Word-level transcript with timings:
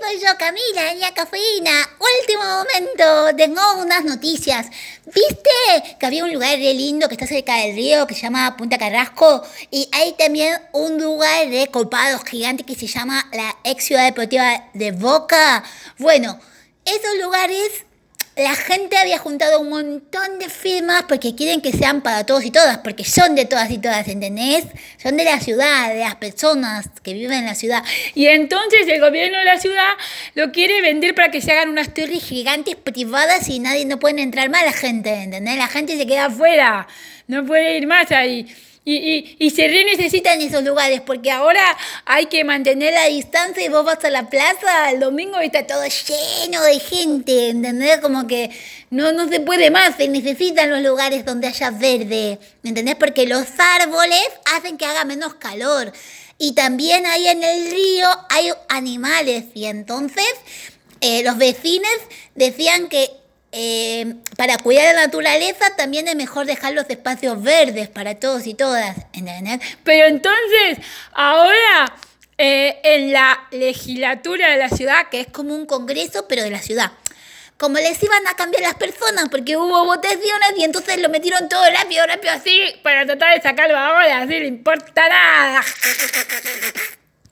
soy 0.00 0.20
yo, 0.20 0.28
Camila, 0.38 0.94
la 0.94 1.14
cafeína. 1.14 1.72
Último 2.20 2.42
momento, 2.42 3.36
tengo 3.36 3.60
unas 3.78 4.04
noticias. 4.04 4.66
¿Viste 5.06 5.96
que 5.98 6.06
había 6.06 6.24
un 6.24 6.32
lugar 6.32 6.56
re 6.58 6.74
lindo 6.74 7.08
que 7.08 7.14
está 7.14 7.26
cerca 7.26 7.56
del 7.56 7.74
río 7.74 8.06
que 8.06 8.14
se 8.14 8.22
llama 8.22 8.56
Punta 8.56 8.78
Carrasco? 8.78 9.42
Y 9.70 9.88
hay 9.92 10.12
también 10.14 10.60
un 10.72 11.00
lugar 11.00 11.48
de 11.48 11.68
copados 11.68 12.24
gigante 12.24 12.64
que 12.64 12.74
se 12.74 12.86
llama 12.86 13.28
la 13.32 13.56
ex 13.64 13.84
ciudad 13.84 14.04
deportiva 14.04 14.64
de 14.74 14.92
Boca. 14.92 15.62
Bueno, 15.98 16.38
esos 16.84 17.16
lugares 17.22 17.84
la 18.36 18.54
gente 18.54 18.98
había 18.98 19.18
juntado 19.18 19.60
un 19.60 19.70
montón 19.70 20.38
de 20.38 20.50
firmas 20.50 21.04
porque 21.08 21.34
quieren 21.34 21.62
que 21.62 21.72
sean 21.72 22.02
para 22.02 22.26
todos 22.26 22.44
y 22.44 22.50
todas, 22.50 22.78
porque 22.78 23.02
son 23.02 23.34
de 23.34 23.46
todas 23.46 23.70
y 23.70 23.78
todas, 23.78 24.06
¿entendés? 24.08 24.66
Son 25.02 25.16
de 25.16 25.24
la 25.24 25.40
ciudad, 25.40 25.88
de 25.88 26.00
las 26.00 26.16
personas 26.16 26.90
que 27.02 27.14
viven 27.14 27.38
en 27.38 27.46
la 27.46 27.54
ciudad. 27.54 27.82
Y 28.14 28.26
entonces 28.26 28.86
el 28.88 29.00
gobierno 29.00 29.38
de 29.38 29.44
la 29.44 29.58
ciudad 29.58 29.94
lo 30.34 30.52
quiere 30.52 30.82
vender 30.82 31.14
para 31.14 31.30
que 31.30 31.40
se 31.40 31.52
hagan 31.52 31.70
unas 31.70 31.94
torres 31.94 32.22
gigantes 32.22 32.76
privadas 32.76 33.48
y 33.48 33.58
nadie 33.58 33.86
no 33.86 33.98
puede 33.98 34.20
entrar 34.20 34.50
más 34.50 34.64
la 34.66 34.72
gente, 34.72 35.14
¿entendés? 35.14 35.56
La 35.56 35.68
gente 35.68 35.96
se 35.96 36.06
queda 36.06 36.26
afuera, 36.26 36.86
no 37.28 37.46
puede 37.46 37.78
ir 37.78 37.86
más 37.86 38.12
ahí. 38.12 38.54
Y, 38.88 39.34
y, 39.40 39.50
se 39.50 39.66
re 39.66 39.84
necesitan 39.84 40.40
esos 40.40 40.62
lugares 40.62 41.00
porque 41.00 41.32
ahora 41.32 41.76
hay 42.04 42.26
que 42.26 42.44
mantener 42.44 42.94
la 42.94 43.06
distancia 43.06 43.64
y 43.64 43.68
vos 43.68 43.84
vas 43.84 44.04
a 44.04 44.10
la 44.10 44.30
plaza 44.30 44.92
el 44.92 45.00
domingo 45.00 45.42
y 45.42 45.46
está 45.46 45.66
todo 45.66 45.82
lleno 45.82 46.62
de 46.62 46.78
gente, 46.78 47.48
¿entendés? 47.48 47.98
Como 47.98 48.28
que 48.28 48.48
no, 48.90 49.10
no 49.10 49.28
se 49.28 49.40
puede 49.40 49.72
más, 49.72 49.96
se 49.96 50.06
necesitan 50.06 50.70
los 50.70 50.82
lugares 50.82 51.24
donde 51.24 51.48
haya 51.48 51.72
verde, 51.72 52.38
¿entendés? 52.62 52.94
Porque 52.94 53.26
los 53.26 53.46
árboles 53.58 54.28
hacen 54.54 54.78
que 54.78 54.86
haga 54.86 55.04
menos 55.04 55.34
calor. 55.34 55.92
Y 56.38 56.52
también 56.52 57.06
ahí 57.06 57.26
en 57.26 57.42
el 57.42 57.68
río 57.68 58.08
hay 58.30 58.52
animales 58.68 59.46
y 59.52 59.64
entonces 59.64 60.32
eh, 61.00 61.24
los 61.24 61.38
vecinos 61.38 61.90
decían 62.36 62.88
que 62.88 63.10
eh, 63.58 64.16
para 64.36 64.58
cuidar 64.58 64.94
la 64.94 65.06
naturaleza 65.06 65.74
también 65.78 66.06
es 66.08 66.14
mejor 66.14 66.44
dejar 66.44 66.74
los 66.74 66.84
espacios 66.90 67.42
verdes 67.42 67.88
para 67.88 68.14
todos 68.16 68.46
y 68.46 68.52
todas. 68.52 68.98
Pero 69.82 70.06
entonces, 70.06 70.78
ahora 71.12 71.94
eh, 72.36 72.78
en 72.82 73.12
la 73.12 73.48
legislatura 73.52 74.50
de 74.50 74.58
la 74.58 74.68
ciudad, 74.68 75.08
que 75.10 75.20
es 75.20 75.28
como 75.28 75.54
un 75.54 75.64
congreso, 75.64 76.28
pero 76.28 76.42
de 76.42 76.50
la 76.50 76.60
ciudad, 76.60 76.92
como 77.56 77.78
les 77.78 78.02
iban 78.02 78.26
a 78.26 78.34
cambiar 78.34 78.62
las 78.62 78.74
personas 78.74 79.30
porque 79.30 79.56
hubo 79.56 79.86
votaciones 79.86 80.52
y 80.58 80.64
entonces 80.64 81.00
lo 81.00 81.08
metieron 81.08 81.48
todo 81.48 81.64
rápido, 81.70 82.06
rápido 82.06 82.34
así 82.34 82.60
para 82.82 83.06
tratar 83.06 83.34
de 83.34 83.40
sacarlo 83.40 83.78
ahora, 83.78 84.18
así 84.18 84.38
le 84.38 84.48
importa 84.48 85.08
nada. 85.08 85.62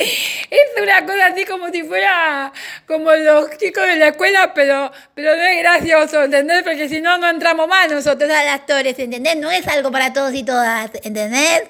Es 0.00 0.82
una 0.82 1.04
cosa 1.04 1.26
así 1.26 1.44
como 1.44 1.68
si 1.68 1.82
fuera 1.82 2.52
como 2.90 3.12
los 3.12 3.56
chicos 3.56 3.86
de 3.86 3.94
la 3.94 4.08
escuela, 4.08 4.52
pero, 4.52 4.90
pero 5.14 5.36
no 5.36 5.42
es 5.44 5.58
gracioso, 5.60 6.24
¿entendés? 6.24 6.64
Porque 6.64 6.88
si 6.88 7.00
no, 7.00 7.18
no 7.18 7.30
entramos 7.30 7.68
más 7.68 7.88
nosotros 7.88 8.28
a 8.28 8.42
las 8.42 8.54
actores, 8.56 8.98
¿entendés? 8.98 9.36
No 9.36 9.48
es 9.48 9.64
algo 9.68 9.92
para 9.92 10.12
todos 10.12 10.34
y 10.34 10.42
todas, 10.42 10.90
¿entendés? 11.04 11.62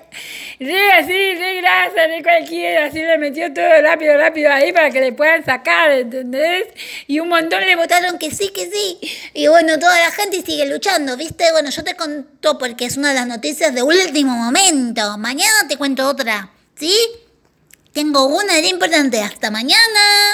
Re 0.59 0.93
así, 0.93 1.35
re 1.35 1.61
grasa, 1.61 2.07
re 2.07 2.23
cualquiera, 2.23 2.87
así 2.87 3.03
le 3.03 3.19
metió 3.19 3.53
todo 3.53 3.69
rápido, 3.83 4.17
rápido 4.17 4.51
ahí 4.51 4.73
para 4.73 4.91
que 4.91 4.99
le 4.99 5.13
puedan 5.13 5.45
sacar, 5.45 5.91
¿entendés? 5.91 6.69
Y 7.07 7.21
un 7.21 7.29
montón 7.29 7.61
le 7.67 7.77
votaron 7.77 8.17
que 8.17 8.31
sí, 8.31 8.51
que 8.55 8.71
sí. 8.71 8.99
Y 9.35 9.47
bueno, 9.49 9.79
toda 9.79 9.99
la 9.99 10.11
gente 10.13 10.41
sigue 10.41 10.65
luchando, 10.67 11.19
¿viste? 11.19 11.53
Bueno, 11.53 11.69
yo 11.69 11.85
te 11.85 11.97
conto 11.97 12.57
porque 12.57 12.87
es 12.87 12.97
una 12.97 13.11
de 13.11 13.17
las 13.17 13.27
noticias 13.27 13.75
de 13.75 13.83
último 13.83 14.33
momento. 14.33 15.19
Mañana 15.19 15.69
te 15.69 15.77
cuento 15.77 16.09
otra, 16.09 16.49
¿sí? 16.77 16.95
Tengo 17.93 18.25
una 18.25 18.55
de 18.55 18.69
importante. 18.69 19.21
Hasta 19.21 19.51
mañana. 19.51 20.30